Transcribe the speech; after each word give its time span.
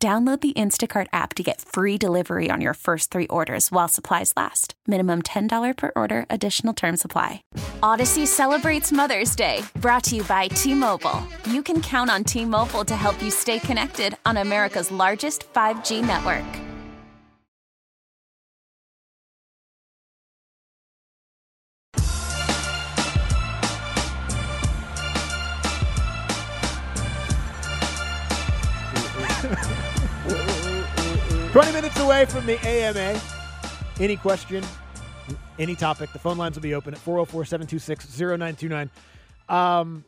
Download 0.00 0.40
the 0.40 0.52
Instacart 0.52 1.08
app 1.12 1.34
to 1.34 1.42
get 1.42 1.60
free 1.60 1.98
delivery 1.98 2.50
on 2.52 2.60
your 2.60 2.74
first 2.74 3.10
three 3.10 3.26
orders 3.26 3.72
while 3.72 3.88
supplies 3.88 4.32
last. 4.36 4.74
Minimum 4.86 5.22
$10 5.22 5.76
per 5.76 5.90
order, 5.96 6.24
additional 6.30 6.72
term 6.72 6.96
supply. 6.96 7.42
Odyssey 7.82 8.24
celebrates 8.24 8.92
Mother's 8.92 9.34
Day, 9.34 9.64
brought 9.80 10.04
to 10.04 10.14
you 10.14 10.22
by 10.22 10.46
T 10.46 10.72
Mobile. 10.72 11.20
You 11.50 11.64
can 11.64 11.82
count 11.82 12.10
on 12.10 12.22
T 12.22 12.44
Mobile 12.44 12.84
to 12.84 12.94
help 12.94 13.20
you 13.20 13.32
stay 13.32 13.58
connected 13.58 14.16
on 14.24 14.36
America's 14.36 14.92
largest 14.92 15.52
5G 15.52 16.06
network. 16.06 16.44
Twenty 31.52 31.72
minutes 31.72 31.98
away 31.98 32.26
from 32.26 32.44
the 32.44 32.58
AMA. 32.66 33.18
Any 33.98 34.16
question, 34.16 34.62
any 35.58 35.74
topic, 35.74 36.12
the 36.12 36.18
phone 36.18 36.36
lines 36.36 36.56
will 36.56 36.62
be 36.62 36.74
open 36.74 36.92
at 36.94 37.00
404-726-0929. 37.00 38.90
Um, 39.48 40.04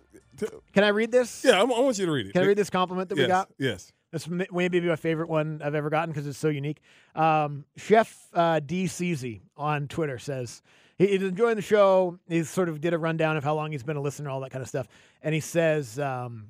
can 0.72 0.84
I 0.84 0.88
read 0.88 1.10
this? 1.10 1.42
Yeah, 1.44 1.52
I, 1.52 1.60
I 1.60 1.64
want 1.64 1.98
you 1.98 2.04
to 2.06 2.12
read 2.12 2.26
it. 2.26 2.32
Can 2.34 2.42
I 2.42 2.46
read 2.46 2.58
this 2.58 2.68
compliment 2.70 3.08
that 3.08 3.16
yes, 3.16 3.24
we 3.24 3.28
got? 3.28 3.48
Yes. 3.58 3.92
This 4.12 4.28
may- 4.28 4.46
maybe 4.52 4.80
my 4.80 4.96
favorite 4.96 5.28
one 5.28 5.62
I've 5.64 5.74
ever 5.74 5.88
gotten 5.88 6.10
because 6.10 6.26
it's 6.26 6.38
so 6.38 6.48
unique. 6.48 6.82
Um, 7.14 7.64
Chef 7.76 8.28
uh, 8.34 8.60
D. 8.60 8.88
On 9.56 9.88
Twitter 9.88 10.18
says 10.18 10.62
he- 10.98 11.06
he's 11.06 11.22
enjoying 11.22 11.56
the 11.56 11.62
show. 11.62 12.18
He 12.28 12.44
sort 12.44 12.68
of 12.68 12.80
did 12.80 12.92
a 12.92 12.98
rundown 12.98 13.36
of 13.36 13.44
how 13.44 13.54
long 13.54 13.72
he's 13.72 13.82
been 13.82 13.96
a 13.96 14.02
listener, 14.02 14.28
all 14.30 14.40
that 14.40 14.50
kind 14.50 14.62
of 14.62 14.68
stuff. 14.68 14.88
And 15.22 15.34
he 15.34 15.40
says 15.40 15.98
um, 15.98 16.48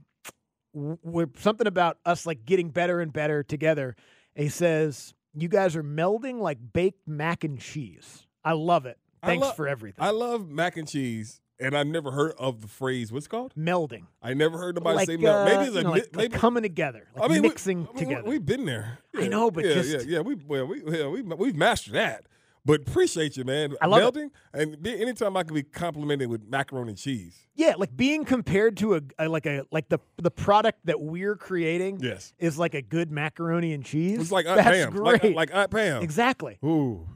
we're 0.73 1.31
something 1.39 1.67
about 1.67 1.99
us 2.05 2.27
like 2.27 2.45
getting 2.45 2.71
better 2.71 3.01
and 3.01 3.13
better 3.13 3.43
together. 3.43 3.97
And 4.37 4.45
he 4.45 4.49
says 4.51 5.15
you 5.35 5.49
guys 5.49 5.77
are 5.77 5.83
melding 5.83 6.41
like 6.41 6.59
baked 6.73 7.07
mac 7.07 7.45
and 7.45 7.61
cheese. 7.61 8.27
I 8.45 8.53
love 8.53 8.87
it. 8.87 8.99
Thanks 9.23 9.47
lo- 9.47 9.53
for 9.53 9.69
everything. 9.69 10.03
I 10.03 10.11
love 10.11 10.49
mac 10.49 10.77
and 10.79 10.89
cheese, 10.89 11.41
and 11.59 11.77
I 11.77 11.83
never 11.83 12.11
heard 12.11 12.33
of 12.39 12.63
the 12.63 12.69
phrase. 12.69 13.13
What's 13.13 13.27
it 13.27 13.29
called? 13.29 13.53
melding. 13.57 14.07
I 14.23 14.33
never 14.35 14.57
heard 14.57 14.77
nobody 14.77 14.97
like, 14.97 15.07
say. 15.07 15.17
Maybe 15.17 15.27
uh, 15.29 15.61
it's 15.63 15.73
you 15.75 15.79
a 15.79 15.83
know, 15.83 15.89
mi- 15.93 16.01
like, 16.01 16.17
like 16.17 16.31
maybe. 16.31 16.37
coming 16.39 16.63
together, 16.63 17.09
like 17.15 17.25
I 17.25 17.33
mean, 17.33 17.43
we- 17.43 17.49
mixing 17.49 17.79
I 17.87 17.93
mean, 17.93 17.97
together. 18.09 18.29
We, 18.29 18.35
have 18.37 18.47
been 18.47 18.65
there. 18.65 18.99
I 19.15 19.29
know, 19.29 19.51
but 19.51 19.65
yeah, 19.67 19.75
just- 19.75 20.07
yeah, 20.09 20.17
yeah. 20.17 20.21
We 20.21 20.37
well, 20.37 20.67
we 20.67 20.83
yeah, 20.87 21.07
we 21.09 21.21
we 21.23 21.35
we've 21.35 21.57
mastered 21.57 21.95
that. 21.95 22.25
But 22.71 22.89
appreciate 22.89 23.37
you, 23.37 23.43
man. 23.45 23.75
I 23.83 23.87
love 23.87 24.17
it. 24.17 24.31
And 24.55 24.81
be, 24.81 25.01
anytime 25.03 25.37
I 25.37 25.43
can 25.43 25.55
be 25.55 25.65
complimented 25.65 26.29
with 26.29 26.49
macaroni 26.49 26.91
and 26.91 26.99
cheese. 26.99 27.49
Yeah, 27.57 27.75
like 27.77 27.97
being 27.97 28.25
compared 28.25 28.77
to 28.77 28.95
a, 28.95 29.01
a 29.19 29.29
like 29.29 29.45
a 29.47 29.65
like 29.73 29.89
the 29.89 29.99
the 30.19 30.31
product 30.31 30.79
that 30.85 31.01
we're 31.01 31.35
creating 31.35 31.99
Yes. 32.01 32.33
is 32.39 32.59
like 32.61 32.75
a 32.75 32.83
good 32.83 33.11
macaroni 33.11 33.73
and 33.73 33.85
cheese. 33.85 34.21
It's 34.21 34.31
like 34.31 34.47
Aunt 34.47 34.59
That's 34.59 34.69
Pam. 34.69 34.89
Uh, 34.89 34.91
great. 34.91 35.23
Like, 35.25 35.51
like 35.51 35.55
Aunt 35.55 35.71
Pam. 35.73 36.03
exactly. 36.03 36.59
Ooh. 36.65 37.09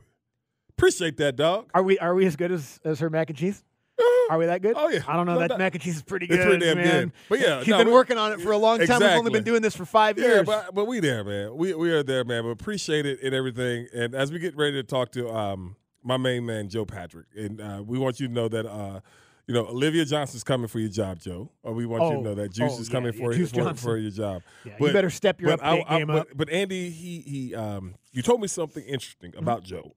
Appreciate 0.71 1.19
that, 1.19 1.37
dog. 1.37 1.71
Are 1.73 1.85
we 1.85 2.01
are 2.01 2.17
we 2.17 2.27
as 2.27 2.35
good 2.35 2.51
as, 2.51 2.81
as 2.85 2.99
her 2.99 3.09
mac 3.09 3.31
and 3.31 3.39
cheese? 3.39 3.63
Are 4.31 4.39
we 4.39 4.47
that 4.47 4.63
good? 4.63 4.75
Oh, 4.77 4.89
yeah. 4.89 5.01
I 5.07 5.17
don't 5.17 5.27
know. 5.27 5.35
No, 5.35 5.41
that 5.41 5.49
that- 5.51 5.59
mac 5.59 5.75
and 5.75 5.83
cheese 5.83 5.97
is 5.97 6.03
pretty 6.03 6.27
good. 6.27 6.39
It's 6.41 6.47
pretty 6.47 6.65
damn 6.65 6.77
man. 6.79 6.87
good. 7.05 7.13
But 7.29 7.41
yeah, 7.41 7.59
she's 7.61 7.69
no, 7.69 7.79
been 7.79 7.89
we- 7.89 7.93
working 7.93 8.17
on 8.19 8.33
it 8.33 8.41
for 8.41 8.53
a 8.53 8.57
long 8.59 8.79
time. 8.87 9.01
We've 9.01 9.11
only 9.11 9.31
been 9.33 9.45
doing 9.45 9.63
this 9.63 9.77
for 9.77 9.85
five 9.85 10.19
Yeah, 10.19 10.25
years. 10.27 10.47
but 10.47 10.75
but 10.75 10.87
we 10.87 11.01
there, 11.01 11.25
man. 11.25 11.57
We 11.57 11.75
we 11.75 11.91
are 11.91 12.03
there, 12.03 12.25
man. 12.25 12.45
We 12.45 12.51
appreciate 12.53 13.05
it 13.07 13.21
and 13.23 13.35
everything. 13.35 13.87
And 13.95 14.15
as 14.15 14.33
we 14.33 14.39
get 14.39 14.57
ready 14.57 14.73
to 14.73 14.83
talk 14.83 15.13
to 15.13 15.29
um 15.31 15.77
my 16.03 16.17
main 16.17 16.45
man 16.47 16.69
Joe 16.69 16.85
Patrick, 16.85 17.27
and 17.37 17.61
uh, 17.61 17.83
we 17.85 17.99
want 17.99 18.19
you 18.21 18.29
to 18.29 18.33
know 18.33 18.49
that 18.49 18.67
uh 18.67 19.01
you 19.47 19.53
know 19.53 19.67
Olivia 19.67 20.05
Johnson's 20.07 20.43
coming 20.45 20.69
for 20.69 20.79
your 20.79 20.89
job, 20.91 21.19
Joe. 21.19 21.51
Or 21.63 21.75
we 21.75 21.85
want 21.85 22.03
you 22.05 22.09
Oh, 22.09 22.15
to 22.17 22.21
know 22.23 22.35
that 22.35 22.51
Juice 22.53 22.73
oh, 22.77 22.81
is 22.81 22.89
coming 22.89 23.13
yeah, 23.13 23.19
for, 23.27 23.35
Juice 23.35 23.51
for, 23.53 23.75
for 23.75 23.97
your 23.99 24.11
job. 24.11 24.43
Yeah, 24.65 24.73
you 24.81 24.93
better 24.93 25.11
step 25.11 25.39
your 25.41 25.51
but 25.57 25.63
I- 25.63 25.77
update 25.79 25.85
I- 25.89 25.99
game 25.99 26.07
but, 26.07 26.17
up. 26.17 26.27
But 26.35 26.49
Andy, 26.51 26.89
he 26.91 27.21
he 27.21 27.55
um 27.55 27.95
you 28.13 28.23
told 28.23 28.41
me 28.41 28.47
something 28.49 28.83
interesting 28.85 29.33
Mm-hmm. 29.33 29.43
about 29.43 29.65
Joe. 29.65 29.95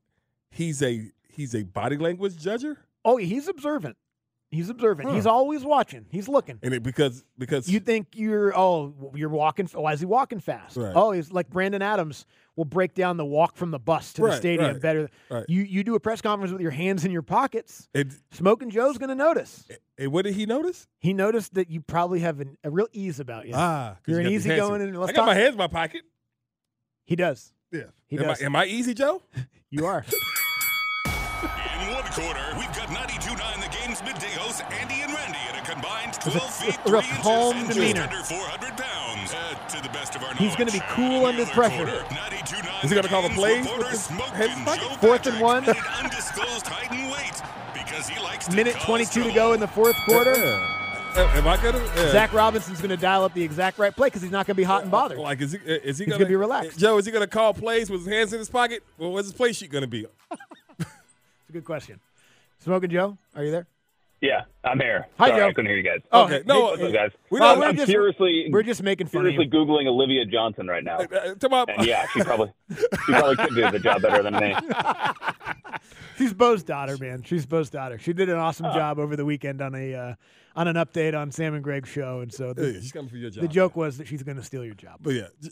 He's 0.52 0.82
a 0.82 1.12
he's 1.30 1.54
a 1.56 1.64
body 1.64 1.98
language 1.98 2.36
judger, 2.36 2.78
oh, 3.08 3.18
he's 3.18 3.48
observant. 3.48 3.98
He's 4.50 4.70
observant. 4.70 5.10
Huh. 5.10 5.16
He's 5.16 5.26
always 5.26 5.66
watching. 5.66 6.06
He's 6.10 6.30
looking. 6.30 6.58
and 6.64 6.74
it 6.74 6.82
because 6.82 7.26
because 7.38 7.68
You 7.68 7.82
think 7.82 8.08
you're 8.14 8.58
oh 8.58 9.12
you're 9.14 9.28
walking? 9.28 9.68
Why 9.68 9.92
is 9.92 10.00
he 10.00 10.06
walking 10.06 10.40
fast? 10.40 10.78
Right. 10.78 10.94
Oh, 10.96 11.12
he's 11.12 11.34
like 11.34 11.50
Brandon 11.50 11.82
Adams 11.82 12.26
will 12.56 12.64
break 12.64 12.94
down 12.94 13.18
the 13.18 13.26
walk 13.26 13.58
from 13.58 13.72
the 13.72 13.80
bus 13.80 14.14
to 14.14 14.22
the 14.22 14.38
stadium 14.38 14.72
right, 14.74 14.82
better. 14.82 15.10
right. 15.30 15.44
You 15.50 15.64
you 15.64 15.84
do 15.84 15.96
a 15.96 16.00
press 16.00 16.22
conference 16.22 16.54
with 16.54 16.62
your 16.62 16.72
hands 16.72 17.04
in 17.04 17.12
your 17.12 17.24
pockets. 17.24 17.90
it, 17.94 18.08
Smoking 18.32 18.70
Joe's 18.70 18.98
going 18.98 19.10
to 19.10 19.16
notice. 19.16 19.66
and 19.98 20.14
what 20.14 20.24
did 20.24 20.34
he 20.36 20.46
notice? 20.46 20.88
He 21.00 21.14
noticed 21.14 21.56
that 21.56 21.70
you 21.70 21.82
probably 21.82 22.22
have 22.22 22.40
an, 22.40 22.58
a 22.64 22.70
real 22.70 22.88
ease 22.94 23.20
about 23.20 23.48
you. 23.48 23.54
Ah, 23.54 23.98
You're 24.08 24.16
you 24.16 24.20
an 24.20 24.24
got 24.24 24.30
these 24.30 24.46
hands 24.46 24.58
easygoing 24.60 24.82
in- 24.82 24.88
and 24.90 25.00
let's 25.00 25.12
I 25.12 25.16
got 25.16 25.26
my 25.26 25.36
hands 25.36 25.56
in 25.56 25.58
my 25.58 25.68
pocket. 25.68 26.04
He 27.04 27.18
does. 27.18 27.54
Yeah, 27.72 27.82
He 28.08 28.18
am 28.18 28.24
does. 28.24 28.42
I, 28.42 28.46
am 28.46 28.56
I 28.56 28.66
easy, 28.66 28.94
Joe? 28.94 29.22
You 29.70 29.86
are. 29.86 30.06
In 31.82 31.94
one 31.94 32.04
corner, 32.12 32.44
we've 32.58 32.74
got 32.76 32.88
92.9 32.90 33.62
The 33.62 33.78
Game's 33.78 34.02
midday 34.04 34.32
hosts 34.40 34.62
Andy 34.72 35.02
and 35.02 35.14
Randy 35.14 35.38
at 35.50 35.58
a 35.62 35.72
combined 35.72 36.14
12 36.14 36.54
feet, 36.56 36.78
a 36.86 36.92
real 36.92 37.02
3 37.02 37.10
inches, 37.10 37.24
calm 37.24 37.56
and 37.58 37.66
just 37.68 37.78
demeanor. 37.80 38.02
under 38.04 38.24
400 38.24 38.78
pounds. 38.78 39.34
Uh, 39.34 39.68
to 39.70 39.84
the 39.84 39.90
best 39.90 40.16
of 40.16 40.24
our 40.24 40.34
He's 40.36 40.56
gonna 40.56 40.72
be 40.72 40.82
cool 40.90 41.28
In 41.28 41.36
under 41.36 41.46
pressure. 41.46 41.76
corner, 41.86 42.00
92.9 42.10 42.84
Is 42.84 42.90
he 42.90 42.96
gonna 42.96 43.08
call 43.08 43.22
the 43.22 43.30
plays 43.30 43.64
reporter 43.66 43.84
with 43.84 43.92
his 43.92 44.04
Smokin' 44.06 44.34
head 44.36 44.50
in 44.50 44.58
his 44.58 44.66
pocket? 44.66 45.00
Fourth 45.00 45.26
and 45.28 45.40
one. 45.42 45.64
undisclosed 45.70 46.68
height 46.68 46.92
and 46.92 47.12
weight 47.12 47.42
because 47.74 48.08
he 48.10 48.20
likes 48.24 48.48
to 48.48 48.56
Minute 48.56 48.74
cause 48.76 48.86
22 48.86 49.24
to 49.26 49.32
go 49.34 49.54
in 49.54 49.60
the 49.60 49.68
fourth 49.68 49.96
quarter. 50.06 50.36
Yeah. 50.36 50.74
Am 51.36 51.48
I 51.48 51.58
gonna? 51.58 51.80
Yeah. 51.96 52.12
Zac 52.12 52.32
Robinson's 52.32 52.78
going 52.80 52.92
to 52.92 52.98
dial 52.98 53.24
up 53.24 53.34
the 53.34 53.42
exact 53.42 53.80
right 53.80 53.96
play 53.96 54.06
because 54.08 54.22
he's 54.22 54.30
not 54.30 54.46
going 54.46 54.54
to 54.54 54.58
be 54.58 54.64
hot 54.64 54.84
and 54.84 54.92
bothered. 54.92 55.18
Like, 55.18 55.42
is 55.42 55.54
he? 55.54 55.58
Is 55.58 55.98
he 55.98 56.06
gonna, 56.06 56.20
gonna 56.20 56.30
be 56.30 56.36
relaxed. 56.36 56.78
Joe, 56.78 56.96
is 57.00 57.08
he 57.08 57.12
gonna 57.12 57.26
call 57.26 57.56
plays 57.56 57.90
with 57.90 58.06
his 58.06 58.14
hands 58.14 58.34
in 58.34 58.40
his 58.40 58.50
pocket? 58.50 58.84
Well, 59.00 59.12
what's 59.14 59.26
his 59.26 59.34
play 59.34 59.52
sheet 59.52 59.72
gonna 59.72 59.88
be? 59.88 60.06
It's 61.48 61.52
a 61.52 61.54
good 61.54 61.66
question. 61.66 62.02
Smoking 62.60 62.90
Joe, 62.90 63.18
are 63.34 63.42
you 63.46 63.52
there? 63.52 63.68
Yeah, 64.20 64.42
I'm 64.66 64.80
here. 64.82 65.06
Hi, 65.18 65.28
Sorry, 65.30 65.40
Joe. 65.40 65.48
I 65.48 65.54
couldn't 65.54 65.68
hear 65.68 65.78
you 65.78 65.84
guys. 65.84 66.00
Oh, 66.12 66.26
okay, 66.26 66.42
no, 66.46 66.56
hey, 66.56 66.62
What's 66.72 66.84
up, 66.84 66.92
guys? 66.94 67.12
we 67.30 67.40
Well, 67.40 67.50
don't. 67.54 67.60
we're 67.62 67.68
I'm 67.68 67.76
just- 67.78 67.88
seriously, 67.88 68.48
We're 68.52 68.64
just 68.64 68.84
making 68.84 69.08
fun 69.08 69.22
of 69.26 69.32
seriously 69.32 69.46
you. 69.46 69.52
googling 69.66 69.88
Olivia 69.88 70.26
Johnson 70.26 70.68
right 70.68 70.84
now. 70.84 70.98
uh, 70.98 71.36
uh, 71.50 71.66
And 71.70 71.86
yeah, 71.88 72.06
she 72.14 72.22
probably 72.24 72.52
she 72.76 73.14
probably 73.14 73.36
could 73.38 73.56
do 73.56 73.72
the 73.72 73.80
job 73.80 74.02
better 74.02 74.24
than 74.24 74.34
me. 74.36 74.56
She's 76.18 76.34
Bo's 76.34 76.64
daughter, 76.64 76.98
man. 76.98 77.22
She's 77.24 77.46
Bo's 77.46 77.70
daughter. 77.70 77.98
She 78.00 78.12
did 78.12 78.28
an 78.28 78.36
awesome 78.38 78.66
job 78.74 78.98
over 79.00 79.16
the 79.16 79.24
weekend 79.24 79.62
on 79.62 79.74
a 79.76 79.94
uh, 79.94 80.16
on 80.56 80.68
an 80.68 80.76
update 80.76 81.16
on 81.18 81.32
Sam 81.32 81.54
and 81.54 81.64
Greg's 81.64 81.88
show, 81.90 82.20
and 82.22 82.34
so 82.34 82.48
Yeah, 82.48 82.54
the, 82.56 82.74
she's 82.82 82.92
coming 82.92 83.10
for 83.10 83.18
your 83.18 83.30
job. 83.30 83.44
the 83.44 83.48
joke 83.48 83.76
was 83.76 84.00
that 84.00 84.08
she's 84.08 84.24
going 84.24 84.38
to 84.38 84.44
steal 84.44 84.66
your 84.66 84.74
job. 84.74 84.98
but 85.02 85.12
yeah, 85.14 85.28
j- 85.42 85.50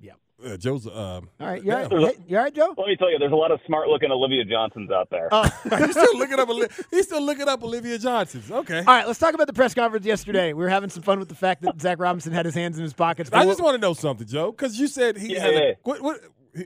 Yeah. 0.00 0.12
uh, 0.44 0.56
Joe's. 0.56 0.86
Um, 0.86 0.92
All 1.40 1.46
right, 1.46 1.62
you 1.64 1.72
all 1.72 1.78
yeah. 1.80 1.88
right? 1.96 2.16
Hey, 2.16 2.22
you 2.28 2.36
all 2.36 2.42
right, 2.44 2.54
Joe? 2.54 2.74
Let 2.76 2.86
me 2.86 2.96
tell 2.96 3.10
you, 3.10 3.18
there's 3.18 3.32
a 3.32 3.36
lot 3.36 3.50
of 3.50 3.60
smart-looking 3.66 4.10
Olivia 4.10 4.44
Johnsons 4.44 4.90
out 4.90 5.08
there. 5.10 5.28
Oh. 5.32 5.42
he's 5.78 5.90
still 5.92 6.18
looking 6.18 6.38
up. 6.38 6.48
He's 6.90 7.06
still 7.06 7.22
looking 7.22 7.48
up 7.48 7.62
Olivia 7.62 7.98
Johnson's. 7.98 8.50
Okay. 8.50 8.78
All 8.78 8.84
right, 8.84 9.06
let's 9.06 9.18
talk 9.18 9.34
about 9.34 9.46
the 9.46 9.52
press 9.54 9.72
conference 9.74 10.04
yesterday. 10.04 10.52
We 10.52 10.62
were 10.62 10.68
having 10.68 10.90
some 10.90 11.02
fun 11.02 11.18
with 11.18 11.28
the 11.28 11.34
fact 11.34 11.62
that 11.62 11.80
Zac 11.80 11.98
Robinson 11.98 12.32
had 12.32 12.44
his 12.44 12.54
hands 12.54 12.76
in 12.76 12.82
his 12.82 12.92
pockets. 12.92 13.30
I 13.32 13.44
just 13.44 13.62
want 13.62 13.74
to 13.74 13.80
know 13.80 13.94
something, 13.94 14.26
Joe, 14.26 14.50
because 14.52 14.78
you 14.78 14.88
said 14.88 15.16
he 15.16 15.34
Yeah, 15.34 15.40
had. 15.40 15.54
yeah. 15.54 15.60
A, 15.60 15.74
what, 15.84 16.02
what? 16.02 16.20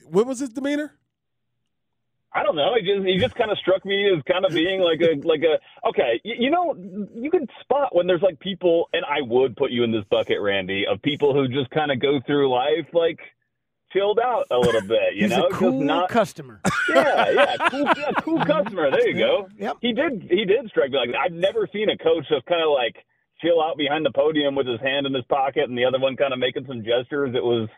What 0.08 0.26
was 0.26 0.38
his 0.38 0.50
demeanor? 0.50 0.92
I 2.32 2.44
don't 2.44 2.54
know. 2.56 2.74
He 2.76 2.82
just 2.82 3.06
he 3.06 3.18
just 3.18 3.34
kind 3.34 3.50
of 3.50 3.58
struck 3.58 3.84
me 3.84 4.08
as 4.16 4.22
kind 4.30 4.44
of 4.44 4.52
being 4.52 4.80
like 4.80 5.00
a 5.00 5.16
like 5.26 5.42
a 5.42 5.58
okay. 5.88 6.20
You, 6.24 6.34
you 6.38 6.50
know, 6.50 6.74
you 7.14 7.30
can 7.30 7.46
spot 7.60 7.94
when 7.94 8.06
there's 8.06 8.22
like 8.22 8.38
people, 8.38 8.88
and 8.92 9.04
I 9.04 9.20
would 9.22 9.56
put 9.56 9.70
you 9.70 9.82
in 9.84 9.90
this 9.92 10.04
bucket, 10.10 10.40
Randy, 10.40 10.84
of 10.86 11.02
people 11.02 11.34
who 11.34 11.48
just 11.48 11.70
kind 11.70 11.90
of 11.90 12.00
go 12.00 12.20
through 12.26 12.50
life 12.50 12.86
like 12.92 13.18
chilled 13.92 14.20
out 14.20 14.46
a 14.50 14.58
little 14.58 14.82
bit. 14.82 15.14
You 15.14 15.22
He's 15.28 15.30
know, 15.36 15.46
a 15.46 15.50
cool 15.50 15.72
just 15.72 15.84
not 15.84 16.08
customer. 16.08 16.60
yeah, 16.88 17.30
yeah, 17.30 17.56
cool, 17.68 17.84
yeah, 17.96 18.10
cool 18.22 18.38
customer. 18.44 18.90
There 18.90 19.08
you 19.08 19.18
go. 19.18 19.48
Yep. 19.58 19.76
He 19.80 19.92
did. 19.92 20.26
He 20.30 20.44
did 20.44 20.68
strike 20.68 20.90
me 20.90 20.98
like. 20.98 21.10
I've 21.14 21.32
never 21.32 21.68
seen 21.72 21.90
a 21.90 21.98
coach 21.98 22.26
just 22.28 22.46
kind 22.46 22.62
of 22.62 22.70
like 22.70 22.96
chill 23.40 23.60
out 23.60 23.76
behind 23.76 24.04
the 24.04 24.12
podium 24.12 24.54
with 24.54 24.66
his 24.66 24.80
hand 24.80 25.06
in 25.06 25.14
his 25.14 25.24
pocket 25.24 25.68
and 25.68 25.76
the 25.76 25.84
other 25.84 25.98
one 25.98 26.16
kind 26.16 26.32
of 26.32 26.38
making 26.38 26.66
some 26.66 26.84
gestures. 26.84 27.34
It 27.34 27.42
was, 27.42 27.68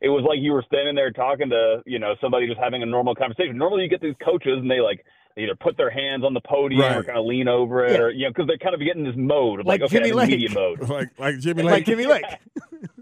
it 0.00 0.08
was 0.08 0.24
like 0.28 0.38
you 0.40 0.52
were 0.52 0.64
standing 0.66 0.94
there 0.94 1.10
talking 1.10 1.50
to 1.50 1.82
you 1.86 1.98
know 1.98 2.14
somebody 2.20 2.46
just 2.46 2.60
having 2.60 2.82
a 2.82 2.86
normal 2.86 3.14
conversation. 3.14 3.56
Normally, 3.58 3.82
you 3.84 3.88
get 3.88 4.00
these 4.00 4.14
coaches 4.24 4.58
and 4.60 4.70
they 4.70 4.80
like 4.80 5.04
either 5.36 5.54
put 5.54 5.76
their 5.76 5.90
hands 5.90 6.24
on 6.24 6.34
the 6.34 6.40
podium 6.40 6.80
Right. 6.82 6.96
or 6.96 7.04
kind 7.04 7.16
of 7.18 7.24
lean 7.24 7.46
over 7.46 7.84
it, 7.84 7.92
Yeah. 7.92 7.98
or 8.00 8.10
you 8.10 8.24
know, 8.24 8.30
because 8.30 8.46
they're 8.48 8.58
kind 8.58 8.74
of 8.74 8.80
getting 8.80 9.04
this 9.04 9.14
mode 9.16 9.60
of 9.60 9.66
like, 9.66 9.80
Like 9.80 9.90
okay, 9.90 9.98
Jimmy 9.98 10.12
Lake. 10.12 10.30
media 10.30 10.50
mode. 10.52 10.80
like 10.88 11.08
like 11.18 11.38
Jimmy 11.38 11.62
like 11.62 11.72
Lake. 11.74 11.86
Jimmy 11.86 12.06
Lake. 12.14 12.24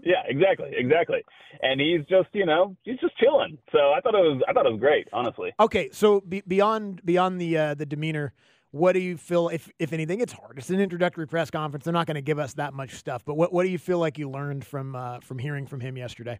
Yeah, 0.03 0.21
exactly, 0.27 0.71
exactly. 0.75 1.23
And 1.61 1.81
he's 1.81 2.01
just, 2.07 2.29
you 2.33 2.45
know, 2.45 2.75
he's 2.83 2.99
just 2.99 3.17
chilling. 3.17 3.57
So 3.71 3.79
I 3.91 3.99
thought 4.01 4.13
it 4.13 4.19
was, 4.19 4.41
I 4.47 4.53
thought 4.53 4.65
it 4.67 4.71
was 4.71 4.79
great, 4.79 5.07
honestly. 5.11 5.51
Okay, 5.59 5.89
so 5.91 6.21
be, 6.21 6.41
beyond 6.47 7.01
beyond 7.03 7.41
the 7.41 7.57
uh, 7.57 7.73
the 7.73 7.85
demeanor, 7.87 8.33
what 8.71 8.93
do 8.93 8.99
you 8.99 9.17
feel? 9.17 9.49
If 9.49 9.71
if 9.79 9.91
anything, 9.91 10.19
it's 10.21 10.33
hard. 10.33 10.59
It's 10.59 10.69
an 10.69 10.79
introductory 10.79 11.25
press 11.27 11.49
conference. 11.49 11.85
They're 11.85 11.93
not 11.93 12.05
going 12.05 12.15
to 12.15 12.21
give 12.21 12.37
us 12.37 12.53
that 12.53 12.73
much 12.73 12.93
stuff. 12.93 13.23
But 13.25 13.35
what 13.35 13.51
what 13.51 13.63
do 13.63 13.69
you 13.69 13.79
feel 13.79 13.97
like 13.97 14.17
you 14.19 14.29
learned 14.29 14.63
from 14.65 14.95
uh, 14.95 15.19
from 15.21 15.39
hearing 15.39 15.65
from 15.65 15.79
him 15.79 15.97
yesterday? 15.97 16.39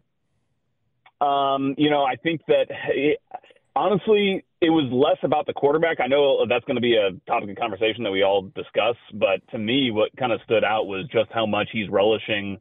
Um, 1.20 1.74
you 1.78 1.90
know, 1.90 2.04
I 2.04 2.16
think 2.16 2.42
that 2.46 2.66
it, 2.94 3.20
honestly, 3.74 4.44
it 4.60 4.70
was 4.70 4.90
less 4.92 5.18
about 5.22 5.46
the 5.46 5.52
quarterback. 5.52 5.98
I 6.00 6.06
know 6.06 6.44
that's 6.48 6.64
going 6.64 6.76
to 6.76 6.80
be 6.82 6.96
a 6.96 7.10
topic 7.30 7.50
of 7.50 7.56
conversation 7.56 8.02
that 8.04 8.10
we 8.10 8.22
all 8.22 8.42
discuss, 8.54 8.96
but 9.14 9.46
to 9.50 9.58
me, 9.58 9.90
what 9.90 10.10
kind 10.16 10.32
of 10.32 10.40
stood 10.44 10.64
out 10.64 10.86
was 10.86 11.06
just 11.12 11.30
how 11.32 11.46
much 11.46 11.68
he's 11.72 11.88
relishing 11.88 12.58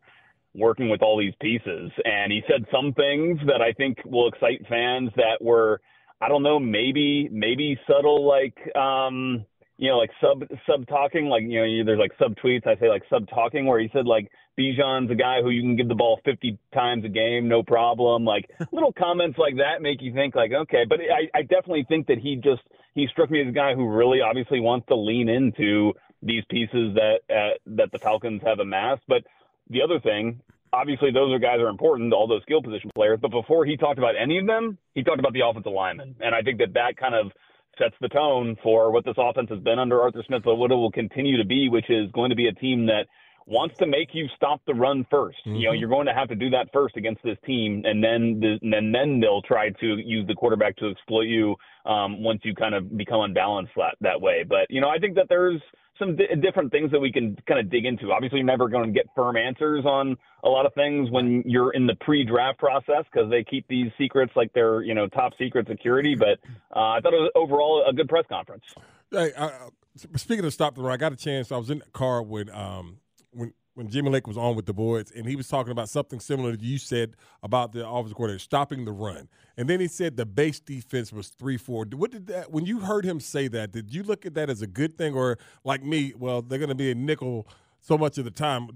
working 0.56 0.90
with 0.90 1.02
all 1.02 1.18
these 1.18 1.34
pieces. 1.40 1.92
And 2.04 2.32
he 2.32 2.42
said 2.48 2.66
some 2.72 2.94
things 2.94 3.40
that 3.46 3.62
I 3.62 3.74
think 3.74 4.00
will 4.06 4.28
excite 4.28 4.66
fans 4.68 5.12
that 5.16 5.38
were, 5.40 5.82
I 6.20 6.28
don't 6.28 6.44
know, 6.44 6.60
maybe 6.60 7.30
maybe 7.32 7.80
subtle, 7.88 8.28
like 8.28 8.58
um, 8.76 9.46
you 9.78 9.90
know, 9.90 9.98
like 9.98 10.10
sub 10.20 10.44
sub 10.66 10.88
talking, 10.88 11.26
like 11.26 11.44
you 11.44 11.60
know, 11.60 11.86
there's 11.86 12.00
like 12.00 12.12
sub 12.20 12.36
tweets. 12.44 12.66
I 12.66 12.80
say 12.80 12.90
like 12.90 13.04
sub 13.10 13.28
talking, 13.30 13.66
where 13.66 13.80
he 13.80 13.90
said 13.94 14.06
like 14.06 14.30
Bijan's 14.60 15.12
a 15.12 15.16
guy 15.16 15.42
who 15.42 15.52
you 15.52 15.62
can 15.62 15.76
give 15.76 15.88
the 15.88 15.96
ball 15.96 16.20
50 16.26 16.58
times 16.74 17.06
a 17.06 17.10
game, 17.10 17.48
no 17.48 17.62
problem. 17.62 18.26
Like 18.26 18.50
little 18.72 18.92
comments 18.92 19.38
like 19.38 19.58
that 19.58 19.82
make 19.82 20.02
you 20.02 20.14
think 20.14 20.36
like, 20.36 20.52
okay. 20.52 20.84
But 20.88 21.00
I, 21.02 21.38
I 21.38 21.42
definitely 21.44 21.86
think 21.88 22.08
that 22.08 22.18
he 22.18 22.36
just 22.36 22.62
he 22.96 23.08
struck 23.12 23.30
me 23.30 23.42
as 23.42 23.48
a 23.48 23.52
guy 23.52 23.76
who 23.76 23.88
really 23.88 24.22
obviously 24.22 24.60
wants 24.60 24.88
to 24.88 24.96
lean 24.96 25.30
into 25.30 25.94
these 26.24 26.44
pieces 26.50 26.96
that 26.96 27.20
uh, 27.30 27.58
that 27.78 27.92
the 27.92 28.00
Falcons 28.00 28.42
have 28.44 28.60
amassed. 28.60 29.04
But 29.08 29.24
the 29.70 29.84
other 29.84 30.00
thing, 30.00 30.42
obviously, 30.74 31.12
those 31.12 31.32
are 31.32 31.40
guys 31.40 31.60
are 31.60 31.70
important, 31.70 32.14
all 32.14 32.28
those 32.28 32.42
skill 32.42 32.64
position 32.64 32.90
players. 32.96 33.20
But 33.22 33.30
before 33.30 33.66
he 33.66 33.78
talked 33.78 34.00
about 34.00 34.16
any 34.20 34.40
of 34.40 34.48
them, 34.48 34.80
he 34.96 35.04
talked 35.04 35.20
about 35.20 35.34
the 35.34 35.42
offensive 35.46 35.72
linemen, 35.72 36.16
and 36.20 36.34
I 36.34 36.42
think 36.42 36.58
that 36.58 36.74
that 36.74 36.98
kind 36.98 37.14
of 37.14 37.32
sets 37.78 37.96
the 38.02 38.10
tone 38.10 38.56
for 38.64 38.92
what 38.92 39.06
this 39.06 39.16
offense 39.18 39.50
has 39.50 39.60
been 39.60 39.80
under 39.80 40.02
Arthur 40.02 40.24
Smith, 40.28 40.44
but 40.44 40.56
what 40.56 40.72
it 40.72 40.76
will 40.76 40.92
continue 40.92 41.38
to 41.38 41.46
be, 41.46 41.70
which 41.70 41.90
is 41.90 42.12
going 42.12 42.30
to 42.30 42.36
be 42.36 42.48
a 42.48 42.54
team 42.54 42.86
that 42.88 43.08
wants 43.48 43.78
to 43.78 43.88
make 43.88 44.10
you 44.14 44.28
stop 44.36 44.62
the 44.68 44.74
run 44.74 45.06
1st 45.12 45.32
You 45.46 45.68
know, 45.68 45.72
you're 45.72 45.90
going 45.90 46.06
to 46.08 46.14
have 46.14 46.28
to 46.30 46.36
do 46.36 46.50
that 46.52 46.68
first 46.74 46.98
against 46.98 47.24
this 47.24 47.38
team, 47.46 47.82
and 47.86 48.04
then 48.04 48.40
the, 48.42 48.60
and 48.62 48.74
then 48.74 48.92
then 48.92 49.20
they'll 49.22 49.42
try 49.42 49.70
to 49.70 49.88
use 49.98 50.28
the 50.28 50.36
quarterback 50.36 50.76
to 50.78 50.90
exploit 50.90 51.24
you 51.28 51.56
um, 51.86 52.22
once 52.22 52.42
you 52.44 52.54
kind 52.54 52.76
of 52.76 52.96
become 52.98 53.22
unbalanced 53.22 53.72
that 53.78 53.96
that 54.02 54.20
way. 54.22 54.44
But 54.48 54.68
you 54.70 54.82
know, 54.82 54.90
I 54.90 54.98
think 55.00 55.16
that 55.16 55.28
there's 55.30 55.62
some 55.98 56.16
di- 56.18 56.36
different 56.42 56.72
things 56.72 56.92
that 56.92 57.00
we 57.00 57.12
can 57.12 57.36
kind 57.48 57.60
of 57.60 57.72
dig 57.72 57.86
into. 57.86 58.12
Obviously, 58.12 58.40
you're 58.40 58.46
never 58.46 58.68
going 58.68 58.86
to 58.86 58.92
get 58.92 59.06
firm 59.16 59.36
answers 59.38 59.86
on 59.86 60.16
a 60.44 60.50
lot 60.50 60.66
of 60.66 60.74
things 60.76 61.10
when 61.10 61.42
you're 61.46 61.72
in 61.72 61.88
the 61.88 61.96
pre-draft 62.02 62.60
process 62.60 63.04
because 63.12 63.32
they 63.32 63.44
keep 63.44 63.66
these 63.68 63.90
secrets 63.98 64.32
like 64.36 64.52
they're 64.54 64.82
you 64.82 64.94
know 64.94 65.08
top 65.08 65.32
secret 65.40 65.68
security. 65.68 66.16
But 66.16 66.40
uh, 66.76 66.80
I 66.96 67.00
thought 67.02 67.14
it 67.14 67.22
was 67.22 67.32
overall 67.34 67.86
a 67.90 67.94
good 67.94 68.10
press 68.10 68.26
conference. 68.30 68.64
Hey, 69.10 69.32
I, 69.38 69.46
I- 69.46 69.70
speaking 70.18 70.44
of 70.46 70.54
stop 70.54 70.76
the 70.76 70.82
run, 70.84 70.94
I 70.94 70.98
got 70.98 71.14
a 71.14 71.16
chance. 71.16 71.52
I 71.52 71.58
was 71.58 71.70
in 71.70 71.80
the 71.80 71.86
car 71.94 72.22
with 72.22 72.50
um 72.54 72.98
when 73.32 73.54
when 73.74 73.88
Jimmy 73.90 74.10
Lake 74.10 74.26
was 74.26 74.38
on 74.38 74.56
with 74.56 74.66
the 74.66 74.74
boys, 74.74 75.12
and 75.12 75.28
he 75.28 75.36
was 75.36 75.48
talking 75.48 75.72
about 75.72 75.88
something 75.88 76.20
similar 76.20 76.56
to 76.56 76.66
you 76.66 76.80
said 76.80 77.16
about 77.44 77.74
the 77.74 77.88
offensive 77.88 78.16
coordinator 78.16 78.40
stopping 78.40 78.86
the 78.86 78.92
run, 78.92 79.30
and 79.56 79.70
then 79.70 79.80
he 79.80 79.88
said 79.88 80.18
the 80.18 80.26
base 80.26 80.60
defense 80.60 81.14
was 81.14 81.30
three 81.30 81.58
four. 81.58 81.86
What 81.96 82.12
did 82.12 82.26
that? 82.28 82.52
When 82.52 82.66
you 82.66 82.80
heard 82.80 83.06
him 83.06 83.20
say 83.20 83.48
that, 83.50 83.72
did 83.72 83.94
you 83.94 84.02
look 84.02 84.26
at 84.26 84.34
that 84.34 84.50
as 84.50 84.64
a 84.64 84.68
good 84.68 84.98
thing, 84.98 85.14
or 85.14 85.38
like 85.64 85.84
me? 85.84 86.14
Well, 86.18 86.42
they're 86.42 86.58
going 86.58 86.70
to 86.70 86.76
be 86.76 86.90
a 86.90 86.96
nickel 86.96 87.48
so 87.80 87.98
much 87.98 88.18
of 88.18 88.26
the 88.26 88.32
time. 88.32 88.70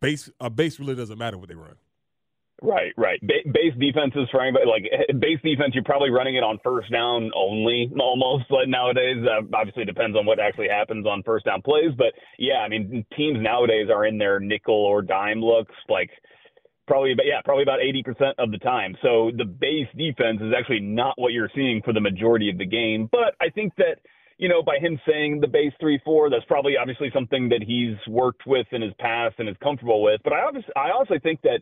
Base 0.00 0.30
a 0.40 0.48
base 0.48 0.80
really 0.80 0.94
doesn't 0.94 1.18
matter 1.18 1.36
what 1.36 1.48
they 1.48 1.54
run. 1.54 1.76
Right, 2.62 2.92
right. 2.96 3.20
Ba- 3.20 3.44
base 3.52 3.74
defenses 3.78 4.28
for 4.30 4.40
anybody 4.40 4.64
like 4.64 4.84
base 5.20 5.40
defense, 5.44 5.74
you're 5.74 5.84
probably 5.84 6.10
running 6.10 6.36
it 6.36 6.42
on 6.42 6.58
first 6.64 6.90
down 6.90 7.30
only, 7.34 7.92
almost. 8.00 8.50
Like 8.50 8.68
nowadays, 8.68 9.18
uh, 9.24 9.44
obviously 9.54 9.84
depends 9.84 10.16
on 10.16 10.24
what 10.24 10.40
actually 10.40 10.68
happens 10.68 11.06
on 11.06 11.22
first 11.22 11.44
down 11.44 11.60
plays, 11.60 11.92
but 11.96 12.14
yeah, 12.38 12.64
I 12.64 12.68
mean 12.68 13.04
teams 13.16 13.38
nowadays 13.40 13.88
are 13.92 14.06
in 14.06 14.16
their 14.16 14.40
nickel 14.40 14.74
or 14.74 15.02
dime 15.02 15.40
looks 15.42 15.74
like 15.88 16.10
probably, 16.86 17.14
but 17.14 17.26
yeah, 17.26 17.42
probably 17.44 17.64
about 17.64 17.80
80% 17.80 18.34
of 18.38 18.50
the 18.50 18.58
time. 18.58 18.96
So 19.02 19.30
the 19.36 19.44
base 19.44 19.88
defense 19.96 20.40
is 20.40 20.54
actually 20.56 20.80
not 20.80 21.14
what 21.16 21.32
you're 21.32 21.50
seeing 21.54 21.82
for 21.84 21.92
the 21.92 22.00
majority 22.00 22.48
of 22.48 22.58
the 22.58 22.66
game. 22.66 23.08
But 23.10 23.34
I 23.40 23.50
think 23.50 23.74
that 23.76 23.98
you 24.38 24.48
know, 24.48 24.62
by 24.62 24.76
him 24.78 25.00
saying 25.08 25.40
the 25.40 25.46
base 25.48 25.72
three 25.80 26.00
four, 26.04 26.30
that's 26.30 26.44
probably 26.46 26.76
obviously 26.80 27.10
something 27.12 27.48
that 27.50 27.62
he's 27.66 27.96
worked 28.06 28.42
with 28.46 28.66
in 28.72 28.82
his 28.82 28.92
past 28.98 29.36
and 29.38 29.48
is 29.48 29.56
comfortable 29.62 30.02
with. 30.02 30.20
But 30.24 30.32
I 30.34 30.40
obviously, 30.40 30.72
I 30.76 30.90
also 30.90 31.14
think 31.22 31.40
that 31.42 31.60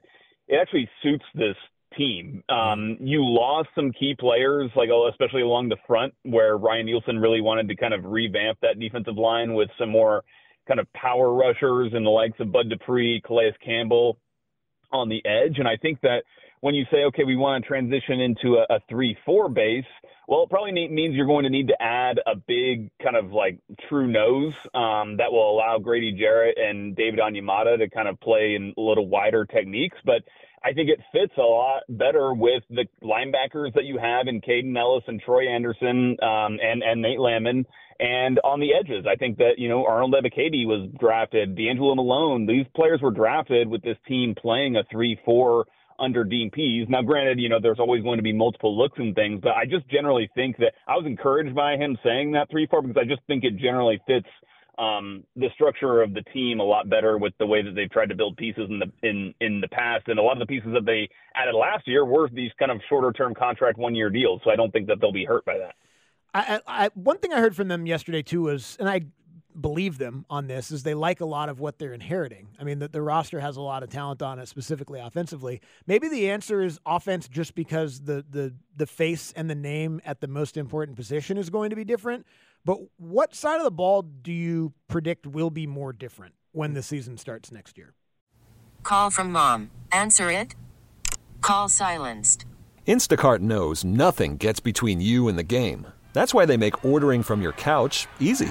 it 0.48 0.56
actually 0.56 0.88
suits 1.02 1.24
this 1.34 1.56
team. 1.96 2.42
Um, 2.48 2.96
you 3.00 3.24
lost 3.24 3.68
some 3.74 3.92
key 3.92 4.14
players, 4.18 4.70
like 4.76 4.88
oh, 4.92 5.08
especially 5.08 5.42
along 5.42 5.68
the 5.68 5.76
front, 5.86 6.14
where 6.22 6.56
Ryan 6.56 6.86
Nielsen 6.86 7.18
really 7.18 7.40
wanted 7.40 7.68
to 7.68 7.76
kind 7.76 7.94
of 7.94 8.04
revamp 8.04 8.58
that 8.62 8.78
defensive 8.78 9.16
line 9.16 9.54
with 9.54 9.70
some 9.78 9.90
more 9.90 10.24
kind 10.66 10.80
of 10.80 10.92
power 10.92 11.32
rushers 11.32 11.92
and 11.94 12.04
the 12.04 12.10
likes 12.10 12.38
of 12.40 12.50
Bud 12.50 12.68
Dupree, 12.68 13.22
Calais 13.24 13.54
Campbell 13.64 14.18
on 14.92 15.08
the 15.08 15.24
edge. 15.26 15.58
And 15.58 15.68
I 15.68 15.76
think 15.76 16.00
that 16.02 16.24
when 16.64 16.74
you 16.74 16.86
say, 16.90 17.04
okay, 17.04 17.24
we 17.24 17.36
want 17.36 17.62
to 17.62 17.68
transition 17.68 18.20
into 18.20 18.54
a, 18.54 18.76
a 18.76 18.80
three-four 18.88 19.50
base, 19.50 19.84
well, 20.26 20.44
it 20.44 20.48
probably 20.48 20.72
need, 20.72 20.90
means 20.90 21.14
you're 21.14 21.26
going 21.26 21.44
to 21.44 21.50
need 21.50 21.68
to 21.68 21.76
add 21.78 22.18
a 22.26 22.34
big 22.34 22.90
kind 23.02 23.16
of 23.16 23.32
like 23.32 23.58
true 23.86 24.06
nose 24.06 24.54
um, 24.72 25.18
that 25.18 25.30
will 25.30 25.50
allow 25.50 25.76
Grady 25.78 26.12
Jarrett 26.18 26.56
and 26.56 26.96
David 26.96 27.20
Onyemata 27.20 27.76
to 27.76 27.90
kind 27.90 28.08
of 28.08 28.18
play 28.18 28.54
in 28.54 28.72
a 28.78 28.80
little 28.80 29.06
wider 29.06 29.44
techniques. 29.44 29.98
But 30.06 30.22
I 30.64 30.72
think 30.72 30.88
it 30.88 31.00
fits 31.12 31.34
a 31.36 31.42
lot 31.42 31.82
better 31.90 32.32
with 32.32 32.62
the 32.70 32.86
linebackers 33.02 33.74
that 33.74 33.84
you 33.84 33.98
have 33.98 34.26
in 34.26 34.40
Kaden 34.40 34.74
Elliss 34.74 35.04
and 35.06 35.20
Troy 35.20 35.46
Andersen 35.46 36.16
um, 36.22 36.56
and 36.62 36.82
and 36.82 37.02
Nate 37.02 37.20
Landman. 37.20 37.66
And 38.00 38.40
on 38.42 38.60
the 38.60 38.70
edges, 38.72 39.04
I 39.06 39.16
think 39.16 39.36
that 39.36 39.58
you 39.58 39.68
know 39.68 39.84
Arnold 39.84 40.14
Ebiketie 40.14 40.66
was 40.66 40.88
drafted, 40.98 41.58
DeAngelo 41.58 41.94
Malone. 41.94 42.46
These 42.46 42.64
players 42.74 43.02
were 43.02 43.10
drafted 43.10 43.68
with 43.68 43.82
this 43.82 43.98
team 44.08 44.34
playing 44.34 44.76
a 44.76 44.84
three-four 44.90 45.66
under 45.98 46.24
Dean. 46.24 46.50
Now, 46.88 47.02
granted, 47.02 47.38
you 47.38 47.48
know, 47.48 47.58
there's 47.60 47.78
always 47.78 48.02
going 48.02 48.18
to 48.18 48.22
be 48.22 48.32
multiple 48.32 48.76
looks 48.76 48.98
and 48.98 49.14
things, 49.14 49.40
but 49.42 49.52
I 49.52 49.64
just 49.64 49.88
generally 49.88 50.28
think 50.34 50.56
that 50.58 50.74
I 50.86 50.96
was 50.96 51.06
encouraged 51.06 51.54
by 51.54 51.76
him 51.76 51.96
saying 52.04 52.32
that 52.32 52.50
3 52.50 52.66
4 52.66 52.82
because 52.82 53.00
I 53.00 53.04
just 53.04 53.22
think 53.26 53.44
it 53.44 53.56
generally 53.56 54.00
fits 54.06 54.28
um, 54.78 55.24
the 55.36 55.48
structure 55.54 56.02
of 56.02 56.14
the 56.14 56.22
team 56.32 56.60
a 56.60 56.64
lot 56.64 56.88
better 56.88 57.16
with 57.16 57.32
the 57.38 57.46
way 57.46 57.62
that 57.62 57.74
they've 57.74 57.90
tried 57.90 58.08
to 58.08 58.14
build 58.14 58.36
pieces 58.36 58.68
in 58.68 58.80
the 58.80 59.08
in 59.08 59.34
in 59.40 59.60
the 59.60 59.68
past. 59.68 60.08
And 60.08 60.18
a 60.18 60.22
lot 60.22 60.32
of 60.32 60.40
the 60.40 60.46
pieces 60.46 60.70
that 60.74 60.84
they 60.84 61.08
added 61.34 61.54
last 61.54 61.86
year 61.86 62.04
were 62.04 62.28
these 62.28 62.50
kind 62.58 62.72
of 62.72 62.80
shorter 62.88 63.12
term 63.12 63.34
contract 63.34 63.78
one 63.78 63.94
year 63.94 64.10
deals. 64.10 64.40
So 64.44 64.50
I 64.50 64.56
don't 64.56 64.72
think 64.72 64.88
that 64.88 65.00
they'll 65.00 65.12
be 65.12 65.24
hurt 65.24 65.44
by 65.44 65.58
that. 65.58 65.74
I, 66.36 66.60
I, 66.66 66.90
one 66.94 67.18
thing 67.18 67.32
I 67.32 67.38
heard 67.38 67.54
from 67.54 67.68
them 67.68 67.86
yesterday 67.86 68.22
too 68.22 68.42
was, 68.42 68.76
and 68.80 68.88
I 68.88 69.02
believe 69.58 69.98
them 69.98 70.24
on 70.28 70.46
this, 70.46 70.70
is 70.70 70.82
they 70.82 70.94
like 70.94 71.20
a 71.20 71.24
lot 71.24 71.48
of 71.48 71.60
what 71.60 71.78
they're 71.78 71.92
inheriting. 71.92 72.48
I 72.58 72.64
mean, 72.64 72.78
the, 72.78 72.88
the 72.88 73.02
roster 73.02 73.40
has 73.40 73.56
a 73.56 73.60
lot 73.62 73.82
of 73.82 73.90
talent 73.90 74.22
on 74.22 74.38
it, 74.38 74.48
specifically 74.48 75.00
offensively. 75.00 75.60
Maybe 75.86 76.08
the 76.08 76.30
answer 76.30 76.62
is 76.62 76.78
offense, 76.86 77.28
just 77.28 77.54
because 77.54 78.00
the 78.00 78.24
the 78.28 78.54
the 78.76 78.86
face 78.86 79.32
and 79.36 79.48
the 79.48 79.54
name 79.54 80.00
at 80.04 80.20
the 80.20 80.28
most 80.28 80.56
important 80.56 80.96
position 80.96 81.38
is 81.38 81.50
going 81.50 81.70
to 81.70 81.76
be 81.76 81.84
different. 81.84 82.26
But 82.64 82.78
what 82.96 83.34
side 83.34 83.58
of 83.58 83.64
the 83.64 83.70
ball 83.70 84.02
do 84.02 84.32
you 84.32 84.72
predict 84.88 85.26
will 85.26 85.50
be 85.50 85.66
more 85.66 85.92
different 85.92 86.34
when 86.52 86.72
the 86.72 86.82
season 86.82 87.18
starts 87.18 87.52
next 87.52 87.76
year? 87.76 87.94
Call 88.82 89.10
from 89.10 89.32
mom. 89.32 89.70
Answer 89.92 90.30
it. 90.30 90.54
Call 91.40 91.68
silenced. 91.68 92.46
Instacart 92.86 93.40
knows 93.40 93.84
nothing 93.84 94.36
gets 94.36 94.60
between 94.60 95.00
you 95.00 95.28
and 95.28 95.38
the 95.38 95.42
game. 95.42 95.86
That's 96.12 96.32
why 96.32 96.46
they 96.46 96.56
make 96.56 96.84
ordering 96.84 97.22
from 97.22 97.42
your 97.42 97.52
couch 97.52 98.06
easy. 98.20 98.50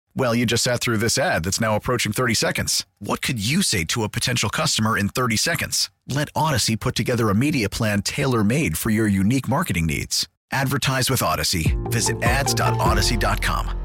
Well, 0.15 0.35
you 0.35 0.45
just 0.45 0.63
sat 0.63 0.81
through 0.81 0.97
this 0.97 1.17
ad 1.17 1.43
that's 1.45 1.61
now 1.61 1.75
approaching 1.75 2.11
30 2.11 2.33
seconds. 2.33 2.85
What 2.99 3.21
could 3.21 3.45
you 3.45 3.61
say 3.61 3.85
to 3.85 4.03
a 4.03 4.09
potential 4.09 4.49
customer 4.49 4.97
in 4.97 5.09
30 5.09 5.37
seconds? 5.37 5.89
Let 6.07 6.29
Odyssey 6.35 6.75
put 6.75 6.95
together 6.95 7.29
a 7.29 7.35
media 7.35 7.69
plan 7.69 8.01
tailor 8.01 8.43
made 8.43 8.77
for 8.77 8.89
your 8.89 9.07
unique 9.07 9.47
marketing 9.47 9.85
needs. 9.85 10.27
Advertise 10.51 11.09
with 11.09 11.21
Odyssey. 11.21 11.77
Visit 11.85 12.21
ads.odyssey.com. 12.23 13.77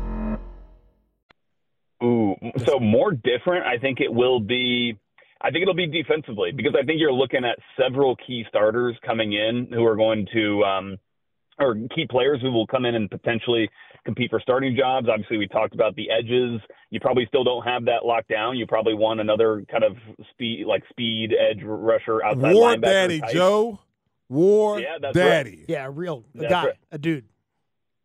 Ooh, 2.03 2.35
so 2.67 2.79
more 2.79 3.13
different. 3.13 3.65
I 3.65 3.79
think 3.79 4.01
it 4.01 4.13
will 4.13 4.41
be. 4.41 4.99
I 5.41 5.51
think 5.51 5.63
it'll 5.63 5.75
be 5.75 5.87
defensively 5.87 6.51
because 6.51 6.75
I 6.79 6.85
think 6.85 7.01
you're 7.01 7.13
looking 7.13 7.45
at 7.45 7.59
several 7.81 8.17
key 8.17 8.45
starters 8.49 8.97
coming 9.07 9.33
in 9.33 9.69
who 9.71 9.85
are 9.85 9.97
going 9.97 10.27
to, 10.33 10.65
um, 10.65 10.97
or 11.59 11.75
key 11.95 12.07
players 12.09 12.41
who 12.43 12.53
will 12.53 12.67
come 12.67 12.85
in 12.85 12.95
and 12.95 13.11
potentially 13.11 13.69
compete 14.05 14.31
for 14.31 14.41
starting 14.41 14.77
jobs. 14.77 15.09
Obviously, 15.11 15.39
we 15.39 15.49
talked 15.49 15.75
about 15.75 15.95
the 15.97 16.11
edges. 16.11 16.61
You 16.91 17.01
probably 17.01 17.27
still 17.27 17.45
don't 17.45 17.65
have 17.65 17.85
that 17.87 18.05
locked 18.05 18.29
down. 18.29 18.57
You 18.57 18.67
probably 18.67 18.95
want 18.95 19.21
another 19.21 19.65
kind 19.71 19.85
of 19.85 19.97
speed, 20.31 20.67
like 20.67 20.83
speed 20.91 21.33
edge 21.39 21.63
rusher 21.65 22.23
outside 22.23 22.55
War 22.55 22.75
linebacker 22.75 22.81
Daddy 22.83 23.21
type. 23.21 23.33
Joe. 23.33 23.79
War 24.29 24.81
Yeah, 24.81 24.99
that's 25.01 25.15
Daddy. 25.15 25.65
Yeah, 25.69 25.87
a 25.87 25.91
real 25.91 26.25
a 26.35 26.39
That's 26.39 26.51
guy, 26.51 26.65
right. 26.67 26.75
a 26.91 26.99
dude. 26.99 27.25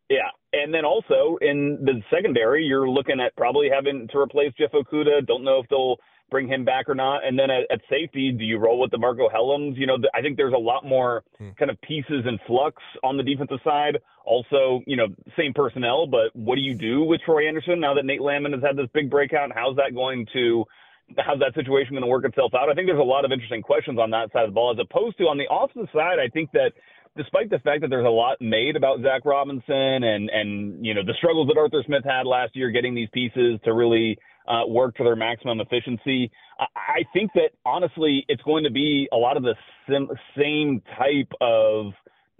Yeah. 0.08 0.18
And 0.52 0.72
then 0.72 0.84
also 0.84 1.38
in 1.40 1.78
the 1.82 2.02
secondary, 2.14 2.64
you're 2.64 2.88
looking 2.88 3.20
at 3.20 3.34
probably 3.36 3.70
having 3.72 4.08
to 4.08 4.18
replace 4.18 4.52
Jeff 4.58 4.72
Okudah. 4.72 5.26
Don't 5.26 5.44
know 5.44 5.60
if 5.60 5.68
they'll 5.68 5.96
bring 6.32 6.48
him 6.48 6.64
back 6.64 6.88
or 6.88 6.94
not. 6.94 7.24
And 7.24 7.38
then 7.38 7.50
at, 7.50 7.70
at 7.70 7.80
safety, 7.88 8.32
do 8.32 8.44
you 8.44 8.58
roll 8.58 8.80
with 8.80 8.90
the 8.90 8.98
Marco 8.98 9.28
Helms? 9.28 9.76
You 9.78 9.86
know, 9.86 9.96
th- 9.96 10.10
I 10.14 10.20
think 10.20 10.36
there's 10.36 10.54
a 10.54 10.58
lot 10.58 10.84
more 10.84 11.22
hmm. 11.38 11.50
kind 11.58 11.70
of 11.70 11.80
pieces 11.82 12.24
and 12.26 12.40
flux 12.46 12.82
on 13.04 13.16
the 13.16 13.22
defensive 13.22 13.60
side. 13.62 13.98
Also, 14.24 14.80
you 14.86 14.96
know, 14.96 15.08
same 15.36 15.52
personnel, 15.54 16.06
but 16.06 16.34
what 16.34 16.56
do 16.56 16.62
you 16.62 16.74
do 16.74 17.02
with 17.02 17.20
Troy 17.20 17.46
Andersen 17.46 17.80
now 17.80 17.94
that 17.94 18.04
Nate 18.04 18.22
Landman 18.22 18.52
has 18.52 18.62
had 18.62 18.76
this 18.76 18.88
big 18.92 19.10
breakout? 19.10 19.44
And 19.44 19.52
how's 19.54 19.76
that 19.76 19.94
going 19.94 20.26
to 20.32 20.64
how's 21.18 21.40
that 21.40 21.54
situation 21.54 21.92
going 21.92 22.02
to 22.02 22.08
work 22.08 22.24
itself 22.24 22.52
out? 22.54 22.70
I 22.70 22.74
think 22.74 22.88
there's 22.88 23.00
a 23.00 23.02
lot 23.02 23.24
of 23.24 23.32
interesting 23.32 23.62
questions 23.62 23.98
on 23.98 24.10
that 24.10 24.32
side 24.32 24.44
of 24.44 24.50
the 24.50 24.54
ball, 24.54 24.72
as 24.72 24.78
opposed 24.80 25.18
to 25.18 25.24
on 25.24 25.36
the 25.36 25.46
offensive 25.50 25.90
side. 25.92 26.18
I 26.18 26.28
think 26.28 26.50
that 26.52 26.72
despite 27.16 27.50
the 27.50 27.58
fact 27.58 27.82
that 27.82 27.90
there's 27.90 28.06
a 28.06 28.10
lot 28.10 28.38
made 28.40 28.76
about 28.76 29.00
Zac 29.02 29.24
Robinson 29.24 30.04
and 30.04 30.30
and 30.30 30.84
you 30.84 30.94
know 30.94 31.02
the 31.04 31.14
struggles 31.18 31.48
that 31.48 31.58
Arthur 31.58 31.82
Smith 31.86 32.04
had 32.04 32.26
last 32.26 32.56
year 32.56 32.70
getting 32.70 32.94
these 32.94 33.08
pieces 33.12 33.60
to 33.64 33.72
really 33.72 34.18
uh, 34.48 34.66
work 34.66 34.96
to 34.96 35.04
their 35.04 35.16
maximum 35.16 35.60
efficiency, 35.60 36.30
I, 36.58 36.64
I 36.74 37.04
think 37.12 37.30
that 37.34 37.50
honestly 37.64 38.24
it's 38.28 38.42
going 38.42 38.64
to 38.64 38.70
be 38.70 39.08
a 39.12 39.16
lot 39.16 39.36
of 39.36 39.42
the 39.42 39.54
sim- 39.88 40.10
same 40.36 40.82
type 40.98 41.32
of 41.40 41.92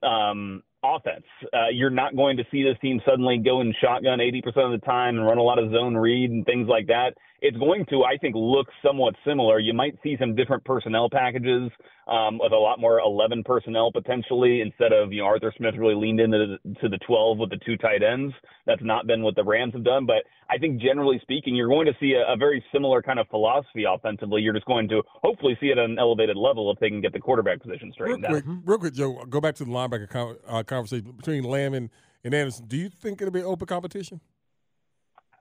um, 0.03 0.63
offense. 0.85 1.25
Uh, 1.53 1.69
you're 1.73 1.91
not 1.91 2.17
going 2.17 2.37
to 2.37 2.45
see 2.51 2.63
this 2.63 2.77
team 2.81 3.01
suddenly 3.07 3.39
go 3.39 3.61
in 3.61 3.75
shotgun 3.81 4.19
80% 4.19 4.47
of 4.75 4.81
the 4.81 4.85
time 4.85 5.17
and 5.17 5.27
run 5.27 5.39
a 5.39 5.43
lot 5.43 5.59
of 5.59 5.71
zone 5.71 5.97
read 5.97 6.31
and 6.31 6.45
things 6.45 6.69
like 6.69 6.87
that. 6.89 7.15
It's 7.41 7.57
going 7.57 7.85
to, 7.91 8.05
I 8.05 8.19
think, 8.19 8.37
look 8.37 8.69
somewhat 8.85 9.15
similar. 9.27 9.59
You 9.59 9.75
might 9.75 9.97
see 10.03 10.17
some 10.19 10.37
different 10.37 10.65
personnel 10.65 11.09
packages 11.11 11.71
um, 12.07 12.39
with 12.39 12.53
a 12.53 12.57
lot 12.57 12.79
more 12.79 13.01
11 13.01 13.43
personnel 13.45 13.91
potentially 13.91 14.61
instead 14.61 14.93
of, 14.93 15.13
you 15.13 15.23
know, 15.23 15.27
Arthur 15.27 15.53
Smith 15.57 15.75
really 15.77 15.97
leaned 15.97 16.21
into 16.21 16.59
the, 16.65 16.75
to 16.81 16.89
the 16.89 16.99
12 16.99 17.39
with 17.39 17.51
the 17.51 17.59
two 17.65 17.77
tight 17.77 18.03
ends. 18.03 18.33
That's 18.67 18.83
not 18.83 19.09
been 19.09 19.23
what 19.23 19.35
the 19.35 19.45
Rams 19.45 19.75
have 19.75 19.85
done. 19.85 20.07
But 20.07 20.23
I 20.49 20.59
think 20.59 20.81
generally 20.81 21.19
speaking, 21.23 21.57
you're 21.57 21.69
going 21.69 21.87
to 21.87 21.95
see 21.99 22.13
a, 22.13 22.33
a 22.33 22.37
very 22.37 22.65
similar 22.73 23.03
kind 23.03 23.19
of 23.19 23.27
philosophy 23.29 23.85
offensively. 23.89 24.43
You're 24.43 24.53
just 24.53 24.67
going 24.67 24.89
to 24.89 25.03
hopefully 25.09 25.57
see 25.61 25.67
it 25.67 25.79
at 25.79 25.85
an 25.85 25.99
elevated 25.99 26.37
level 26.37 26.71
if 26.71 26.79
they 26.79 26.91
can 26.91 27.01
get 27.01 27.13
the 27.13 27.21
quarterback 27.21 27.61
position 27.61 27.93
Real 27.99 28.19
straightened 28.19 28.27
quick, 28.27 28.45
out. 28.47 28.57
real 28.65 28.79
quick, 28.79 28.95
Joe. 28.95 29.25
Go 29.29 29.41
back 29.41 29.55
to 29.57 29.65
the 29.65 29.71
linebacker 29.71 30.37
uh, 30.47 30.63
conversation 30.73 31.13
between 31.13 31.45
Lamb 31.45 31.75
and, 31.75 31.91
and 32.25 32.35
Andersen. 32.35 32.67
Do 32.67 32.77
you 32.77 32.89
think 32.89 33.21
it'll 33.21 33.33
be 33.33 33.43
open 33.43 33.67
competition? 33.67 34.21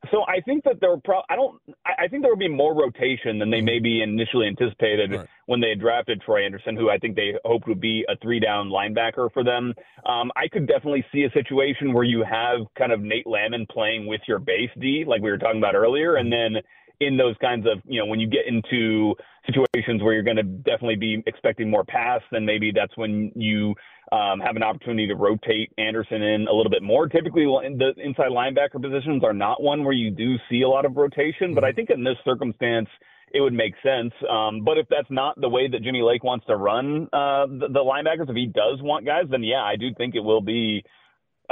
So 0.09 0.23
I 0.23 0.41
think 0.41 0.63
that 0.63 0.81
there, 0.81 0.97
pro- 0.97 1.21
I 1.29 1.35
don't, 1.35 1.61
I 1.85 2.07
think 2.07 2.23
there 2.23 2.31
will 2.31 2.35
be 2.35 2.50
more 2.50 2.73
rotation 2.73 3.38
than 3.38 3.51
they 3.51 3.61
maybe 3.61 4.01
initially 4.01 4.47
anticipated 4.47 5.11
when 5.45 5.61
they 5.61 5.75
drafted 5.75 6.21
Troy 6.21 6.43
Andersen, 6.43 6.75
who 6.75 6.89
I 6.89 6.97
think 6.97 7.15
they 7.15 7.35
hoped 7.45 7.67
would 7.67 7.79
be 7.79 8.03
a 8.09 8.17
three-down 8.17 8.69
linebacker 8.69 9.31
for 9.31 9.43
them. 9.43 9.75
Um, 10.07 10.31
I 10.35 10.47
could 10.51 10.67
definitely 10.67 11.05
see 11.11 11.25
a 11.25 11.31
situation 11.33 11.93
where 11.93 12.03
you 12.03 12.23
have 12.23 12.61
kind 12.75 12.91
of 12.91 13.00
Nate 13.01 13.27
Landman 13.27 13.67
playing 13.69 14.07
with 14.07 14.21
your 14.27 14.39
base 14.39 14.71
D, 14.79 15.05
like 15.07 15.21
we 15.21 15.29
were 15.29 15.38
talking 15.38 15.59
about 15.59 15.75
earlier, 15.75 16.15
and 16.15 16.33
then 16.33 16.55
in 17.01 17.17
those 17.17 17.36
kinds 17.41 17.65
of, 17.65 17.81
you 17.86 18.00
know, 18.00 18.05
when 18.05 18.20
you 18.20 18.27
get 18.29 18.48
into 18.48 19.15
situations 19.46 20.03
where 20.03 20.13
you're 20.13 20.24
going 20.24 20.38
to 20.38 20.43
definitely 20.43 20.96
be 20.96 21.22
expecting 21.25 21.70
more 21.70 21.84
pass, 21.84 22.22
then 22.31 22.46
maybe 22.46 22.72
that's 22.74 22.96
when 22.96 23.31
you 23.36 23.74
um, 24.12 24.39
have 24.39 24.55
an 24.55 24.62
opportunity 24.62 25.08
to 25.08 25.15
rotate 25.15 25.72
Andersen 25.79 26.22
in 26.22 26.48
a 26.48 26.53
little 26.53 26.70
bit 26.70 26.84
more. 26.84 27.08
Typically, 27.08 27.46
the 27.46 27.93
inside 27.98 28.29
linebacker 28.29 28.79
positions 28.79 29.24
are 29.24 29.34
not 29.34 29.63
one 29.63 29.84
where 29.84 29.93
you 29.93 30.12
do 30.12 30.36
see 30.48 30.62
a 30.62 30.70
lot 30.70 30.86
of 30.86 30.96
rotation, 30.96 31.55
but 31.55 31.63
I 31.63 31.72
think 31.72 31.89
in 31.89 32.03
this 32.03 32.17
circumstance, 32.24 32.88
it 33.34 33.41
would 33.41 33.53
make 33.53 33.74
sense. 33.81 34.13
Um, 34.29 34.63
but 34.63 34.77
if 34.77 34.86
that's 34.89 35.10
not 35.10 35.39
the 35.41 35.50
way 35.50 35.67
that 35.67 35.81
Jimmy 35.81 36.03
Lake 36.03 36.24
wants 36.24 36.46
to 36.46 36.55
run 36.55 37.08
uh, 37.13 37.48
the, 37.48 37.67
the 37.72 37.79
linebackers, 37.79 38.29
if 38.29 38.36
he 38.36 38.46
does 38.46 38.79
want 38.81 39.05
guys, 39.05 39.24
then 39.31 39.43
yeah, 39.43 39.63
I 39.63 39.75
do 39.75 39.88
think 39.98 40.15
it 40.15 40.20
will 40.20 40.41
be. 40.41 40.84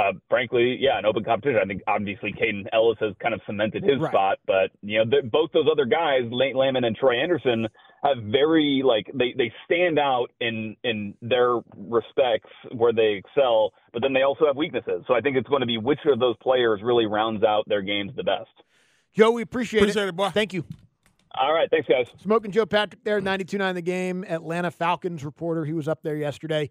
Uh, 0.00 0.12
frankly, 0.30 0.78
yeah, 0.80 0.98
an 0.98 1.04
open 1.04 1.22
competition. 1.22 1.60
I 1.62 1.66
think 1.66 1.82
obviously 1.86 2.32
Kaden 2.32 2.64
Elliss 2.72 2.96
has 3.00 3.12
kind 3.20 3.34
of 3.34 3.40
cemented 3.44 3.82
his 3.82 3.98
Right. 3.98 4.10
spot, 4.10 4.38
but 4.46 4.70
you 4.82 5.04
know, 5.04 5.20
both 5.30 5.50
those 5.52 5.66
other 5.70 5.84
guys, 5.84 6.22
Lane 6.30 6.56
Landman 6.56 6.84
and 6.84 6.96
Troy 6.96 7.20
Andersen, 7.20 7.68
have 8.02 8.16
very 8.24 8.82
like 8.82 9.10
they 9.12 9.34
they 9.36 9.52
stand 9.66 9.98
out 9.98 10.28
in 10.40 10.74
in 10.84 11.12
their 11.20 11.58
respects 11.76 12.48
where 12.72 12.94
they 12.94 13.20
excel, 13.22 13.72
but 13.92 14.00
then 14.00 14.14
they 14.14 14.22
also 14.22 14.46
have 14.46 14.56
weaknesses. 14.56 15.04
So 15.06 15.12
I 15.12 15.20
think 15.20 15.36
it's 15.36 15.48
going 15.48 15.60
to 15.60 15.66
be 15.66 15.76
which 15.76 15.98
of 16.06 16.18
those 16.18 16.36
players 16.42 16.80
really 16.82 17.04
rounds 17.06 17.44
out 17.44 17.64
their 17.68 17.82
games 17.82 18.12
the 18.16 18.24
best. 18.24 18.48
Joe, 19.12 19.32
we 19.32 19.42
appreciate, 19.42 19.80
Appreciate 19.82 20.08
it, 20.08 20.16
boy. 20.16 20.30
Thank 20.30 20.54
you. 20.54 20.64
All 21.38 21.52
right, 21.52 21.68
thanks 21.70 21.88
guys. 21.88 22.06
Smoking 22.22 22.52
Joe 22.52 22.64
Patrick 22.64 23.04
there, 23.04 23.20
92.9 23.20 23.74
The 23.74 23.82
Game, 23.82 24.24
Atlanta 24.24 24.70
Falcons 24.70 25.24
reporter. 25.24 25.64
He 25.64 25.72
was 25.74 25.88
up 25.88 26.02
there 26.02 26.16
yesterday. 26.16 26.70